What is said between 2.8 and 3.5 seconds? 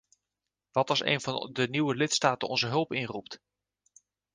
inroept?